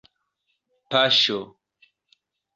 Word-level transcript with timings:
paŝo 0.89 1.37